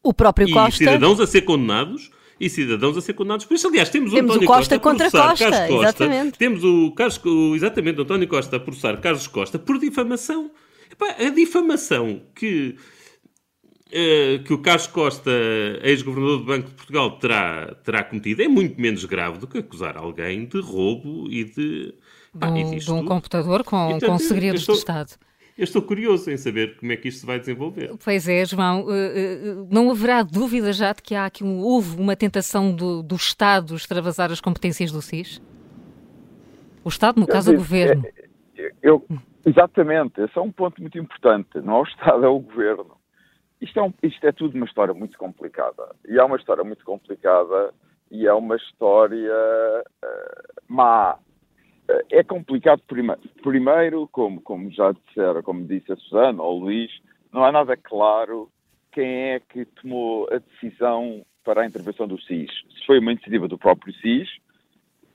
[0.02, 0.78] O próprio e Costa.
[0.78, 2.10] cidadãos a ser condenados
[2.42, 3.68] e cidadãos a ser condenados por isso.
[3.68, 6.38] Aliás, temos, temos o António Costa, Costa contra Costa, Costa, exatamente.
[6.38, 10.50] Temos o, Carlos, o, exatamente, o António Costa a processar Carlos Costa por difamação.
[10.90, 12.74] Epá, a difamação que,
[13.86, 15.30] uh, que o Carlos Costa,
[15.84, 19.96] ex-governador do Banco de Portugal, terá, terá cometido é muito menos grave do que acusar
[19.96, 21.94] alguém de roubo e de...
[22.36, 24.74] Pá, de, um, de um computador com, e, portanto, com segredos estou...
[24.74, 25.12] de Estado.
[25.56, 27.90] Eu estou curioso em saber como é que isto se vai desenvolver.
[28.02, 28.86] Pois é, João.
[28.90, 33.02] Eh, eh, não haverá dúvida já de que há aqui um, houve uma tentação do,
[33.02, 35.42] do Estado extravasar as competências do SIS?
[36.82, 38.04] O Estado, no caso, o Governo.
[38.56, 39.06] Eu, eu,
[39.44, 41.60] exatamente, esse é um ponto muito importante.
[41.60, 42.96] Não é o Estado, é o Governo.
[43.60, 45.94] Isto é, um, isto é tudo uma história muito complicada.
[46.08, 47.72] E é uma história muito complicada
[48.10, 51.18] e é uma história uh, má
[52.10, 52.82] é complicado
[53.42, 54.08] primeiro.
[54.08, 56.90] Como, como já disseram, como disse a Susana ou o Luís,
[57.32, 58.50] não é nada claro
[58.92, 62.50] quem é que tomou a decisão para a intervenção do SIS.
[62.78, 64.28] Se foi uma iniciativa do próprio SIS,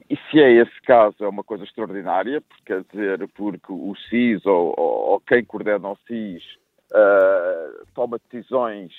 [0.09, 4.73] e se é esse caso, é uma coisa extraordinária, quer dizer, porque o CIS ou,
[4.77, 6.43] ou, ou quem coordena o CIS
[6.91, 8.93] uh, toma decisões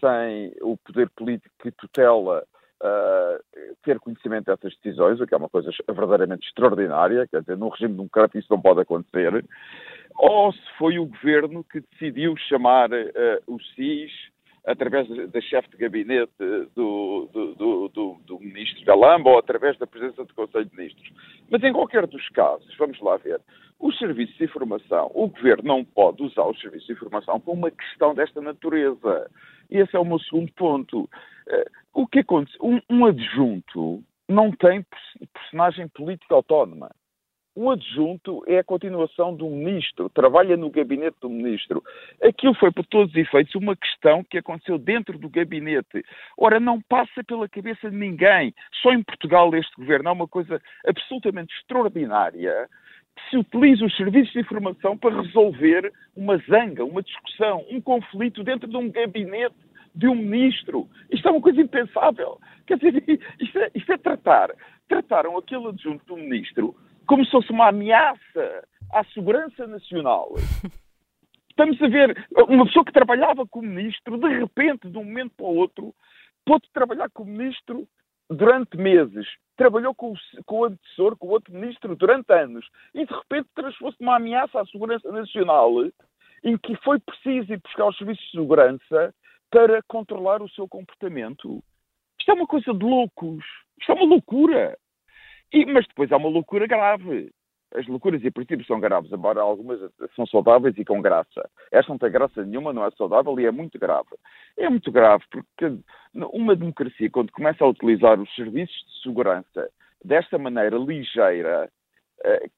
[0.00, 2.44] sem o poder político que tutela
[3.82, 7.94] ter conhecimento dessas decisões, o que é uma coisa verdadeiramente extraordinária, quer dizer, num regime
[7.94, 9.44] democrático isso não pode acontecer,
[10.16, 14.12] ou se foi o governo que decidiu chamar uh, o SIS
[14.66, 16.32] através da chefe de gabinete
[16.74, 21.10] do, do, do, do, do ministro Galamba ou através da presença do Conselho de Ministros.
[21.50, 23.40] Mas em qualquer dos casos, vamos lá ver,
[23.78, 27.70] os serviços de informação, o governo não pode usar os serviços de informação para uma
[27.70, 29.30] questão desta natureza.
[29.70, 31.08] Esse é o meu segundo ponto.
[31.48, 32.56] Eh, o que acontece?
[32.60, 34.84] Um, um adjunto não tem
[35.32, 36.90] personagem política autónoma.
[37.56, 41.82] Um adjunto é a continuação do ministro, trabalha no gabinete do ministro.
[42.22, 46.04] Aquilo foi, por todos os efeitos, uma questão que aconteceu dentro do gabinete.
[46.38, 48.54] Ora, não passa pela cabeça de ninguém.
[48.80, 52.68] Só em Portugal este governo é uma coisa absolutamente extraordinária
[53.28, 58.68] se utiliza os serviços de informação para resolver uma zanga, uma discussão, um conflito dentro
[58.68, 59.54] de um gabinete
[59.94, 60.88] de um ministro.
[61.10, 62.38] Isto é uma coisa impensável.
[62.66, 63.04] Quer dizer,
[63.40, 64.50] isto é, isto é tratar.
[64.88, 66.74] Trataram aquele adjunto do ministro
[67.06, 70.32] como se fosse uma ameaça à segurança nacional.
[71.50, 75.46] Estamos a ver uma pessoa que trabalhava como ministro, de repente, de um momento para
[75.46, 75.94] o outro,
[76.46, 77.86] pôde trabalhar como ministro
[78.30, 83.04] durante meses, trabalhou com o, com o antecessor, com o outro ministro, durante anos, e
[83.04, 85.70] de repente transformou-se numa ameaça à segurança nacional,
[86.44, 89.14] em que foi preciso ir buscar os serviços de segurança
[89.50, 91.62] para controlar o seu comportamento.
[92.18, 93.44] Isto é uma coisa de loucos.
[93.80, 94.78] Isto é uma loucura.
[95.52, 97.30] E, mas depois há uma loucura grave.
[97.74, 99.78] As loucuras e princípios são graves, embora algumas
[100.16, 101.48] são saudáveis e com graça.
[101.70, 104.08] Esta não tem graça nenhuma, não é saudável e é muito grave.
[104.56, 105.78] É muito grave porque
[106.12, 109.70] uma democracia, quando começa a utilizar os serviços de segurança
[110.04, 111.70] desta maneira ligeira,
[112.24, 112.48] eh,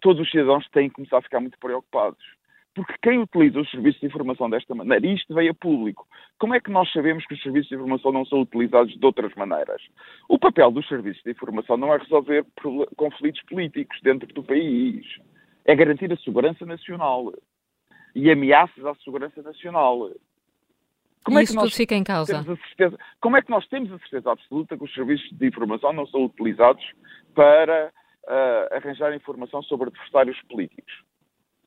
[0.00, 2.24] todos os cidadãos têm que começar a ficar muito preocupados.
[2.76, 6.06] Porque quem utiliza os serviços de informação desta maneira, e isto veio a público,
[6.38, 9.34] como é que nós sabemos que os serviços de informação não são utilizados de outras
[9.34, 9.80] maneiras?
[10.28, 12.44] O papel dos serviços de informação não é resolver
[12.94, 15.06] conflitos políticos dentro do país,
[15.64, 17.32] é garantir a segurança nacional
[18.14, 20.10] e ameaças à segurança nacional.
[21.24, 22.44] Como e é isso tudo fica em causa.
[22.44, 26.06] Certeza, como é que nós temos a certeza absoluta que os serviços de informação não
[26.08, 26.84] são utilizados
[27.34, 27.90] para
[28.24, 31.05] uh, arranjar informação sobre adversários políticos?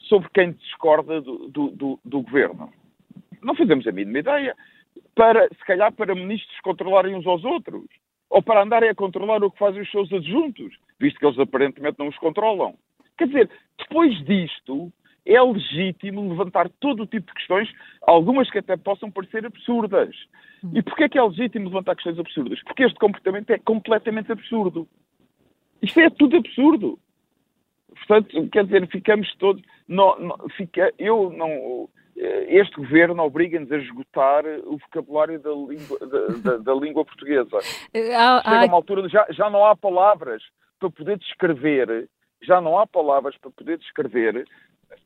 [0.10, 2.74] Sobre quem discorda do, do, do, do governo.
[3.41, 4.56] Não fazemos a mínima ideia.
[5.15, 7.86] Para, se calhar para ministros controlarem uns aos outros.
[8.30, 11.98] Ou para andarem a controlar o que fazem os seus adjuntos, visto que eles aparentemente
[11.98, 12.76] não os controlam.
[13.17, 14.91] Quer dizer, depois disto,
[15.26, 17.69] é legítimo levantar todo o tipo de questões,
[18.02, 20.15] algumas que até possam parecer absurdas.
[20.74, 22.62] E porquê é que é legítimo levantar questões absurdas?
[22.63, 24.88] Porque este comportamento é completamente absurdo.
[25.82, 27.00] Isto é tudo absurdo.
[27.95, 29.62] Portanto, quer dizer, ficamos todos.
[29.88, 31.89] Não, não, fica, eu não.
[32.15, 37.49] Este governo obriga-nos a esgotar o vocabulário da língua, da, da, da língua portuguesa.
[38.17, 40.43] Há, Chega uma altura, já, já não há palavras
[40.80, 42.10] para poder descrever,
[42.41, 44.45] já não há palavras para poder descrever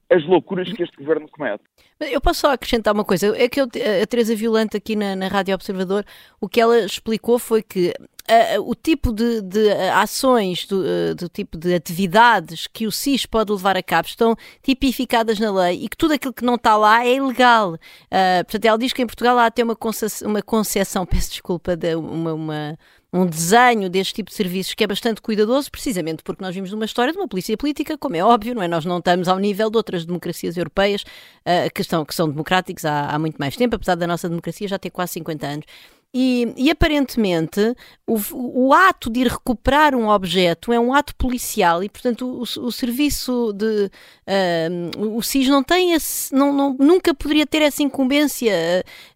[0.09, 1.63] as loucuras que este governo comete.
[1.99, 3.35] Eu posso só acrescentar uma coisa.
[3.37, 6.05] É que eu, a Teresa Violante aqui na, na Rádio Observador,
[6.39, 7.93] o que ela explicou foi que
[8.29, 13.25] Uh, o tipo de, de ações, do, uh, do, tipo de atividades que o SIS
[13.25, 16.77] pode levar a cabo estão tipificadas na lei e que tudo aquilo que não está
[16.77, 17.73] lá é ilegal.
[17.73, 21.75] Uh, portanto, ela diz que em Portugal há até uma concessão, uma concessão peço desculpa,
[21.75, 22.77] de uma, uma
[23.13, 26.83] um desenho deste tipo de serviços que é bastante cuidadoso, precisamente porque nós vimos uma
[26.83, 28.67] história de uma polícia política, como é óbvio, não é?
[28.67, 32.83] Nós não estamos ao nível de outras democracias europeias uh, que, estão, que são democráticos
[32.85, 35.65] há, há muito mais tempo, apesar da nossa democracia já ter quase 50 anos.
[36.15, 38.19] E, e, aparentemente o,
[38.67, 42.71] o, ato de ir recuperar um objeto é um ato policial e, portanto, o, o
[42.71, 43.89] serviço de.
[44.27, 46.31] Uh, o SIS não tem esse.
[46.31, 48.53] Não, não, nunca poderia ter essa incumbência.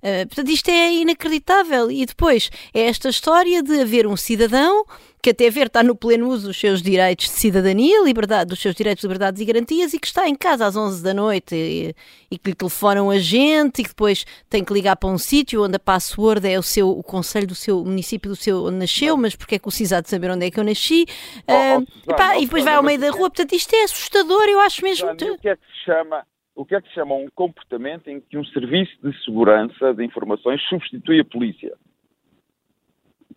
[0.01, 1.91] Uh, portanto, isto é inacreditável.
[1.91, 4.83] E depois é esta história de haver um cidadão
[5.21, 8.75] que até ver está no pleno uso dos seus direitos de cidadania, liberdade, dos seus
[8.75, 11.95] direitos, liberdades e garantias e que está em casa às 11 da noite e,
[12.29, 15.63] e que lhe telefonam a gente e que depois tem que ligar para um sítio
[15.63, 19.17] onde a password é o seu o conselho do seu município do seu onde nasceu,
[19.17, 21.05] mas porque é que o CISA de saber onde é que eu nasci
[21.47, 24.59] oh, oh, uh, e depois vai ao meio da rua, portanto isto é assustador, eu
[24.59, 25.09] acho mesmo.
[25.11, 26.23] O que é que se chama
[26.57, 30.03] o que é que se chama um comportamento em que um serviço de segurança de
[30.03, 31.77] informações substitui a polícia?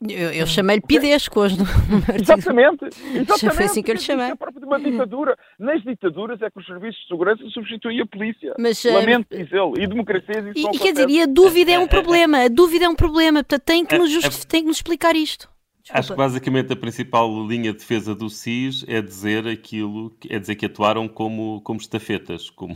[0.08, 1.64] Eu, eu chamei-lhe pidesco hoje no
[2.18, 3.54] Exatamente, exatamente.
[3.54, 4.30] Foi assim que eu lhe chamei.
[4.30, 5.36] É próprio de uma ditadura.
[5.58, 8.54] Nas ditaduras é que os serviços de segurança substituem a polícia.
[8.58, 9.78] Mas, uh, Lamento dizê-lo.
[9.78, 12.44] E democracias isso e, e quer dizer, e a dúvida é um problema.
[12.44, 13.44] A dúvida é um problema.
[13.44, 15.50] Portanto, tem que nos, tem que nos explicar isto.
[15.92, 20.54] Acho que basicamente a principal linha de defesa do SIS é dizer aquilo, é dizer
[20.54, 22.74] que atuaram como, como estafetas, como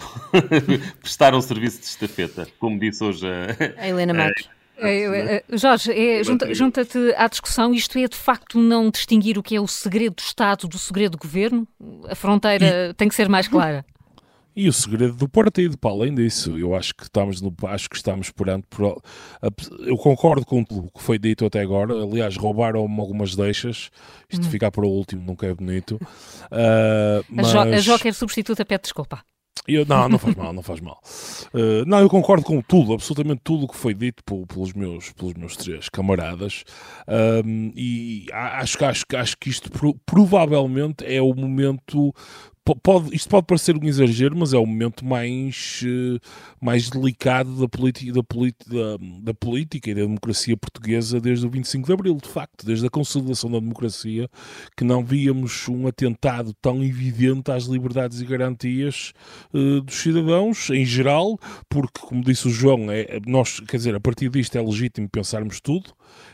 [1.01, 4.49] prestaram serviço de estafeta, como disse hoje a, a Helena Matos.
[4.77, 6.83] É, é, Jorge, é, junta-te junta
[7.17, 7.73] à discussão.
[7.73, 11.13] Isto é de facto não distinguir o que é o segredo do Estado do segredo
[11.13, 11.67] do governo?
[12.09, 12.95] A fronteira e...
[12.95, 13.85] tem que ser mais clara.
[14.57, 17.97] E o segredo do partido, para além disso, eu acho que estamos no, acho que
[17.97, 18.65] estamos perante.
[18.71, 19.03] Por,
[19.81, 21.93] eu concordo com o que foi dito até agora.
[21.93, 23.91] Aliás, roubaram-me algumas deixas.
[24.31, 24.51] Isto hum.
[24.51, 25.99] ficar para o último nunca é bonito.
[26.45, 27.53] Uh, mas...
[27.53, 29.25] A Joker substituta pede desculpa.
[29.67, 31.01] Eu, não, não faz mal, não faz mal.
[31.55, 35.11] Uh, não, eu concordo com tudo, absolutamente tudo o que foi dito por, pelos, meus,
[35.13, 36.65] pelos meus três camaradas.
[37.09, 42.15] Um, e acho, acho, acho que isto pro, provavelmente é o momento
[42.83, 46.19] pode, isto pode parecer um exagero, mas é o momento mais, eh,
[46.61, 51.51] mais delicado da, politi, da, politi, da, da, política e da democracia portuguesa desde o
[51.51, 54.31] 25 de Abril, de facto, desde a consolidação da democracia,
[54.75, 59.13] que não víamos um atentado tão evidente às liberdades e garantias
[59.53, 64.01] uh, dos cidadãos, em geral, porque, como disse o João, é, nós, quer dizer, a
[64.01, 65.91] partir disto é legítimo pensarmos tudo.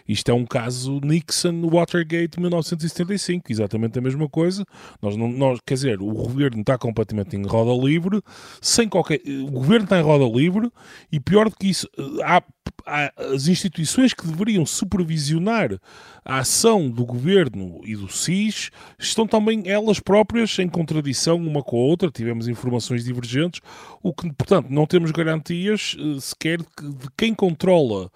[0.06, 4.64] Isto é um caso Nixon-Watergate 1975, exatamente a mesma coisa.
[5.00, 8.20] Nós não, nós, quer dizer, o governo está completamente em roda livre,
[8.60, 9.20] sem qualquer.
[9.46, 10.70] O governo está em roda livre
[11.12, 11.88] e pior do que isso,
[12.24, 12.42] há,
[12.86, 15.78] há as instituições que deveriam supervisionar
[16.24, 21.76] a ação do governo e do SIS estão também elas próprias em contradição uma com
[21.76, 22.10] a outra.
[22.10, 23.60] Tivemos informações divergentes,
[24.02, 28.10] o que, portanto, não temos garantias eh, sequer de quem controla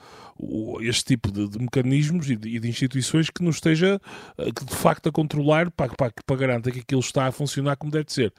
[0.80, 4.00] este tipo de, de mecanismos e de, e de, instituições que nos esteja
[4.38, 7.76] eh, que de facto a controlar para, para, para garantir que aquilo está a funcionar
[7.76, 8.32] como deve ser.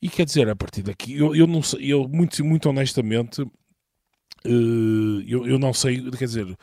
[0.00, 3.44] E quer dizer, a partir daqui, eu, eu não sei, eu muito, muito honestamente,
[4.46, 6.56] eu, eu não sei, quer dizer,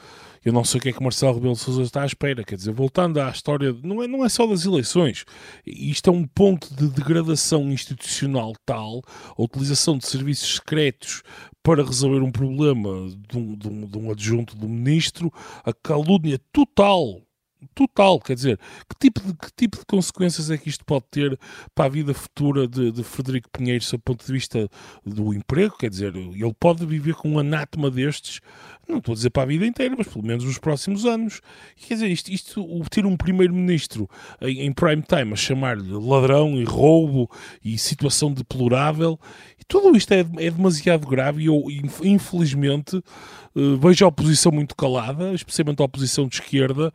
[0.44, 2.44] eu não sei o que é que Marcelo Rebelo de Sousa está à espera.
[2.44, 5.26] Quer dizer, voltando à história, não é, não é só das eleições.
[5.66, 9.02] Isto é um ponto de degradação institucional tal,
[9.38, 11.24] a utilização de serviços secretos
[11.64, 15.32] para resolver um problema de um, de um, de um adjunto do ministro,
[15.64, 17.22] a calúnia total
[17.74, 21.40] total, quer dizer, que tipo, de, que tipo de consequências é que isto pode ter
[21.74, 24.70] para a vida futura de, de Frederico Pinheiro, do ponto de vista
[25.06, 28.40] do emprego, quer dizer, ele pode viver com um anátema destes,
[28.88, 31.42] não estou a dizer para a vida inteira, mas pelo menos nos próximos anos.
[31.76, 34.10] Quer dizer, isto, isto ter um primeiro-ministro
[34.42, 37.30] em, em, prime time a chamar-lhe ladrão e roubo
[37.64, 39.20] e situação deplorável,
[39.60, 41.64] e tudo isto é, é demasiado grave e eu,
[42.04, 46.94] infelizmente, uh, vejo a oposição muito calada, especialmente a oposição de esquerda,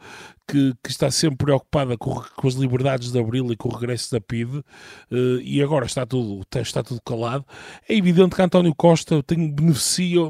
[0.48, 4.10] que, que, está sempre preocupada com, com, as liberdades de Abril e com o regresso
[4.10, 7.44] da PIDE, uh, e agora está tudo, está tudo calado.
[7.88, 10.22] É evidente que António Costa tem, beneficia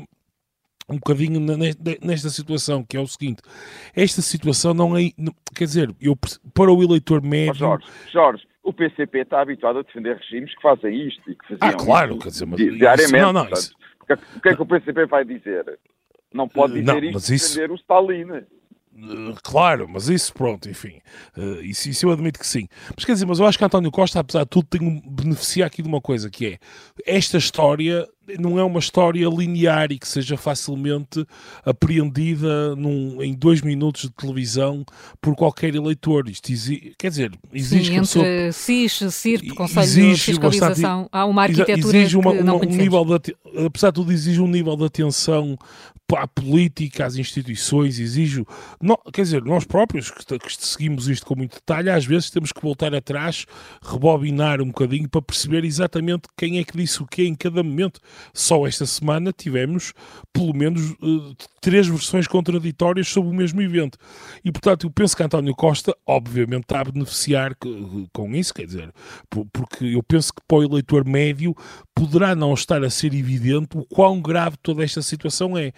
[0.91, 1.41] um bocadinho
[2.03, 3.43] nesta situação, que é o seguinte:
[3.95, 5.11] esta situação não é.
[5.55, 6.17] Quer dizer, eu,
[6.55, 7.55] para o eleitor médio.
[7.55, 11.69] Jorge, Jorge, o PCP está habituado a defender regimes que fazem isto e que faziam
[11.69, 13.05] ah, claro, quer dizer, mas diariamente.
[13.05, 13.79] Isso, não, não, portanto, isso...
[14.37, 15.79] O que é que o PCP vai dizer?
[16.33, 17.55] Não pode dizer não, isto isso...
[17.55, 18.27] defender o Stalin.
[19.43, 21.01] Claro, mas isso, pronto, enfim,
[21.37, 22.67] uh, isso, isso, eu admito que sim.
[22.95, 25.67] Mas quer dizer, mas eu acho que António Costa, apesar de tudo, tem um beneficiar
[25.67, 26.59] aqui de uma coisa que é
[27.07, 31.25] esta história não é uma história linear e que seja facilmente
[31.65, 34.85] apreendida num, em dois minutos de televisão
[35.21, 36.29] por qualquer eleitor.
[36.29, 41.25] Isto exige, quer dizer, exige Sim, entre pessoa, SIS, CIRP, Conselho de Fiscalização, bastante, há
[41.25, 44.85] uma arquitetura exige uma, uma, um nível de, apesar de tudo, exige um nível de
[44.85, 45.57] atenção
[46.17, 48.45] à política, às instituições, exige.
[48.81, 52.51] Não, quer dizer, nós próprios que, que, seguimos isto com muito detalhe, às vezes temos
[52.51, 53.45] que voltar atrás,
[53.83, 58.01] rebobinar um bocadinho para perceber exatamente quem é que disse o quê em cada momento.
[58.33, 59.93] Só esta semana tivemos
[60.33, 63.99] pelo menos uh, três versões contraditórias sobre o mesmo evento.
[64.45, 67.57] E portanto, eu penso que António Costa, obviamente, está a beneficiar
[68.13, 68.93] com isso, quer dizer,
[69.53, 71.55] porque eu penso que para o eleitor médio
[71.95, 75.73] poderá não estar a ser evidente o quão grave toda esta situação é.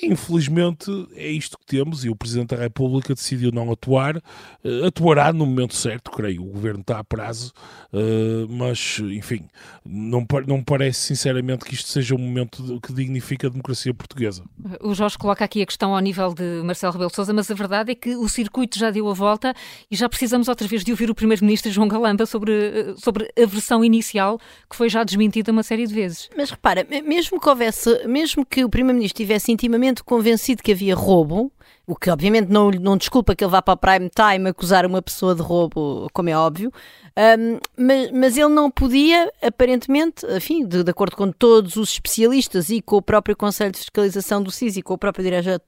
[0.00, 4.16] Infelizmente é isto que temos e o Presidente da República decidiu não atuar.
[4.64, 6.42] Uh, atuará no momento certo, creio.
[6.42, 7.52] O Governo está a prazo,
[7.92, 9.44] uh, mas, enfim,
[9.84, 14.42] não, não parece sinceramente que isto seja um momento que dignifica a democracia portuguesa.
[14.80, 17.54] O Jorge coloca aqui a questão ao nível de Marcelo Rebelo de Sousa, mas a
[17.54, 19.54] verdade é que o circuito já deu a volta
[19.90, 23.46] e já precisamos outra vez de ouvir o Primeiro-Ministro João Galamba sobre, eh, sobre a
[23.46, 24.38] versão inicial
[24.70, 26.30] que foi já desmentida uma série de vezes.
[26.36, 31.52] Mas repara, mesmo que houvesse, mesmo que o Primeiro-Ministro tivesse intimamente convencido que havia roubo,
[31.86, 35.02] o que obviamente não, não desculpa que ele vá para o prime time acusar uma
[35.02, 36.72] pessoa de roubo, como é óbvio,
[37.14, 42.70] um, mas, mas, ele não podia, aparentemente, enfim, de, de, acordo com todos os especialistas
[42.70, 45.22] e com o próprio Conselho de Fiscalização do SIS e com o próprio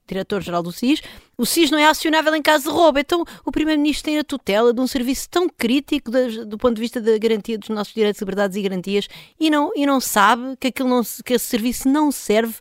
[0.07, 1.03] Diretor-Geral do SIS,
[1.37, 2.99] o SIS não é acionável em caso de roubo.
[2.99, 6.11] Então o Primeiro-Ministro tem a tutela de um serviço tão crítico
[6.47, 9.85] do ponto de vista da garantia dos nossos direitos, liberdades e garantias e não, e
[9.85, 12.55] não sabe que, aquilo não, que esse serviço não serve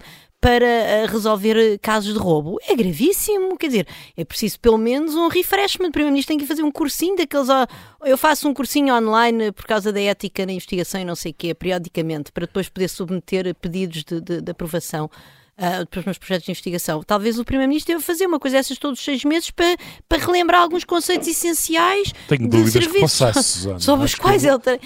[0.43, 2.57] para eh, resolver casos de roubo.
[2.67, 3.87] É gravíssimo, quer dizer,
[4.17, 5.87] é preciso pelo menos um refreshment.
[5.87, 7.47] O Primeiro-Ministro tem que fazer um cursinho daqueles.
[8.03, 11.33] Eu faço um cursinho online por causa da ética na investigação e não sei o
[11.33, 15.09] quê, periodicamente, para depois poder submeter pedidos de, de, de aprovação.
[15.55, 17.03] Uh, para os meus projetos de investigação.
[17.03, 19.77] Talvez o Primeiro-Ministro deva fazer uma coisa dessas todos os seis meses para,
[20.09, 23.79] para relembrar alguns conceitos essenciais Tenho dúvidas que passasse, Susana.
[23.79, 24.47] Sobre os quais que...
[24.47, 24.79] ele tem.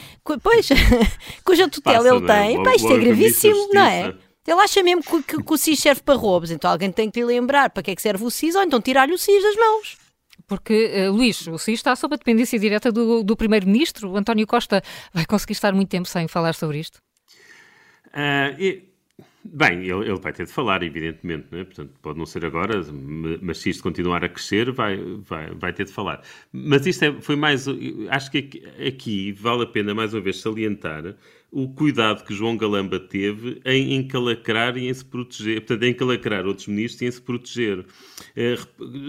[0.43, 0.67] Pois,
[1.45, 2.61] cuja tutela ele tem.
[2.61, 4.13] Pá, isto é gravíssimo, não é?
[4.47, 7.19] Ele acha mesmo que, que, que o SIS serve para roubos, então alguém tem que
[7.19, 9.55] lhe lembrar para que é que serve o SIS ou então tirar-lhe o SIS das
[9.57, 9.97] mãos.
[10.47, 14.09] Porque, uh, Luís, o SIS está sob a dependência direta do, do Primeiro-Ministro.
[14.09, 14.81] O António Costa
[15.13, 16.99] vai conseguir estar muito tempo sem falar sobre isto?
[18.07, 18.86] Uh,
[19.53, 21.63] bem, ele, ele, vai ter de falar, evidentemente, não é?
[21.63, 22.81] portanto, pode não ser agora,
[23.41, 26.21] mas se isto continuar a crescer, vai, vai, vai ter de falar.
[26.51, 27.65] Mas isto é, foi mais.
[28.09, 31.15] Acho que aqui, aqui vale a pena, mais uma vez, salientar
[31.51, 36.45] o cuidado que João Galamba teve em encalacrar e em se proteger, portanto, em encalacrar
[36.45, 37.85] outros ministros e em se proteger.
[38.35, 38.55] Eh,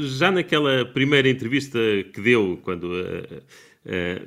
[0.01, 1.78] já naquela primeira entrevista
[2.12, 3.43] que deu, quando, eh,
[3.84, 4.22] eh,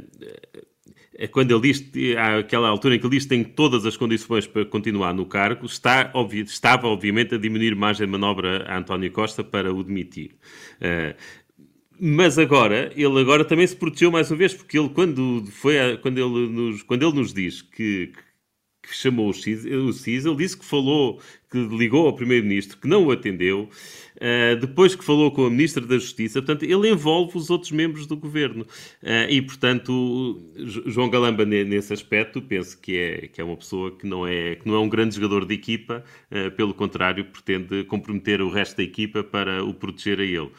[1.31, 1.83] quando ele diz,
[2.17, 5.65] àquela altura em que ele diz que tem todas as condições para continuar no cargo,
[5.65, 6.11] está,
[6.45, 10.31] estava, obviamente, a diminuir margem de manobra a António Costa para o demitir.
[12.03, 15.97] Mas agora, ele agora também se protegeu mais uma vez, porque ele, quando, foi a,
[15.97, 18.11] quando, ele nos, quando ele nos diz que,
[18.81, 21.21] que chamou o CIS, o CIS, ele disse que falou,
[21.51, 23.69] que ligou ao Primeiro-Ministro, que não o atendeu,
[24.21, 28.05] uh, depois que falou com a Ministra da Justiça, portanto, ele envolve os outros membros
[28.05, 28.63] do Governo.
[29.01, 30.39] Uh, e, portanto,
[30.85, 34.67] João Galamba, nesse aspecto, penso que é, que é uma pessoa que não é, que
[34.67, 38.83] não é um grande jogador de equipa, uh, pelo contrário, pretende comprometer o resto da
[38.83, 40.51] equipa para o proteger a ele.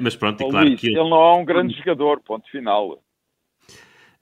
[0.00, 0.98] mas pronto, oh, e claro Luís, que ele...
[0.98, 3.02] ele não é um grande jogador, ponto final.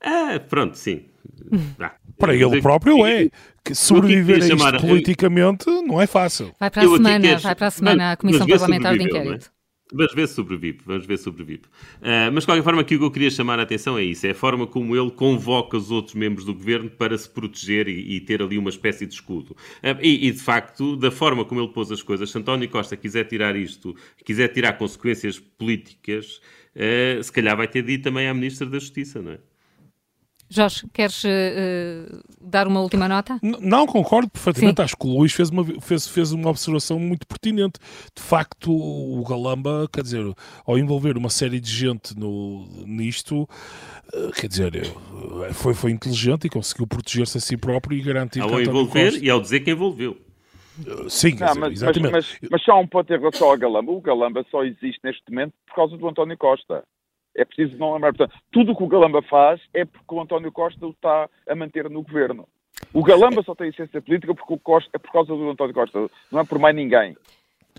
[0.01, 1.05] Ah, pronto, sim.
[1.79, 3.31] Ah, para ele próprio é.
[3.65, 4.81] Que sobreviver a isto chamar...
[4.81, 6.55] politicamente não é fácil.
[6.59, 9.07] Vai para a semana, vai para a semana a Comissão Parlamentar de é?
[9.07, 9.51] Inquérito.
[9.93, 11.63] Vamos ver se sobrevive, vamos ver se sobrevive.
[12.01, 14.27] Uh, mas de qualquer forma, aqui o que eu queria chamar a atenção é isso:
[14.27, 18.17] é a forma como ele convoca os outros membros do governo para se proteger e,
[18.17, 19.51] e ter ali uma espécie de escudo.
[19.83, 22.97] Uh, e, e, de facto, da forma como ele pôs as coisas, se António Costa
[22.97, 26.41] quiser tirar isto, quiser tirar consequências políticas,
[26.77, 29.39] uh, se calhar vai ter de ir também à Ministra da Justiça, não é?
[30.53, 33.39] Jorge, queres uh, dar uma última nota?
[33.41, 34.79] N não, concordo perfeitamente.
[34.79, 34.83] Sim.
[34.83, 37.79] Acho que o Luís fez uma, fez, fez uma observação muito pertinente.
[38.17, 40.25] De facto, o Galamba, quer dizer,
[40.67, 44.73] ao envolver uma série de gente no, nisto, uh, quer dizer,
[45.53, 49.25] foi, foi inteligente e conseguiu proteger-se a si próprio e garantir ao envolver Costa...
[49.25, 50.19] e ao dizer que envolveu.
[51.09, 52.13] Sim, não, mas, exatamente.
[52.13, 53.93] Mas, mas, mas, só um ponto em relação ao Galamba.
[53.93, 56.83] O Galamba só existe neste momento por causa do António Costa.
[57.37, 58.13] É preciso não lembrar.
[58.15, 61.55] Portanto, tudo o que o Galamba faz é porque o António Costa o está a
[61.55, 62.49] manter no governo.
[62.93, 66.11] O Galamba só tem essência política porque o Costa, é por causa do António Costa,
[66.31, 67.17] não é por mais ninguém.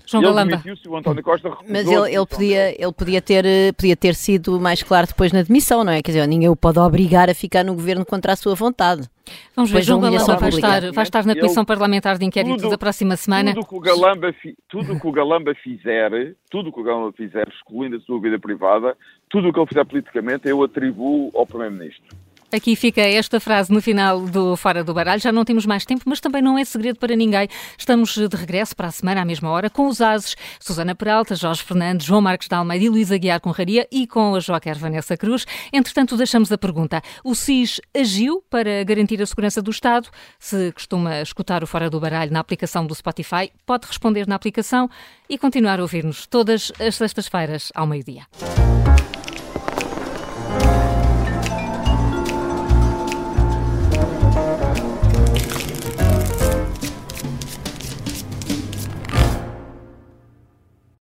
[0.06, 0.64] João ele Galamba.
[0.88, 5.08] O António Costa Mas ele, ele, podia, ele podia, ter, podia ter sido mais claro
[5.08, 6.02] depois na demissão, não é?
[6.02, 9.10] Quer dizer, ninguém o pode obrigar a ficar no governo contra a sua vontade.
[9.56, 12.70] Vamos ver, João Galamba vai estar, vai estar na Comissão ele, Parlamentar de Inquérito tudo,
[12.70, 13.54] da próxima semana.
[13.54, 14.36] Tudo que, o Galamba,
[14.68, 18.38] tudo que o Galamba fizer, tudo o que o Galamba fizer, excluindo a sua vida
[18.39, 18.98] privada,
[19.30, 22.18] tudo o que ele fizer politicamente, eu atribuo ao Primeiro-Ministro.
[22.54, 25.22] Aqui fica esta frase no final do Fora do Baralho.
[25.22, 27.47] Já não temos mais tempo, mas também não é segredo para ninguém.
[27.78, 31.64] Estamos de regresso para a semana à mesma hora com os Ases, Susana Peralta, Jorge
[31.64, 35.45] Fernandes, João Marcos de Almeida e Luísa Guiar Conraria e com a Joaquer Vanessa Cruz.
[35.72, 37.02] Entretanto, deixamos a pergunta.
[37.24, 40.10] O SIS agiu para garantir a segurança do Estado?
[40.38, 44.89] Se costuma escutar o Fora do Baralho na aplicação do Spotify, pode responder na aplicação
[45.30, 48.28] e continuar a ouvir-nos todas as sextas-feiras ao meio-dia.